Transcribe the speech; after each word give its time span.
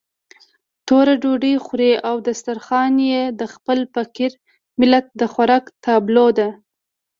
توره 0.87 1.13
ډوډۍ 1.21 1.55
خوري 1.65 1.91
او 2.09 2.15
دسترخوان 2.27 2.93
يې 3.11 3.23
د 3.39 3.41
خپل 3.53 3.77
فقير 3.93 4.31
ملت 4.79 5.05
د 5.19 5.21
خوراک 5.33 5.63
تابلو 5.85 6.27
ده. 6.37 6.49